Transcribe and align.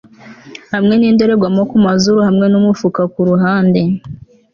Hamwe 0.73 0.93
nindorerwamo 0.95 1.61
kumazuru 1.71 2.17
hamwe 2.27 2.45
numufuka 2.51 3.01
kuruhande 3.13 3.81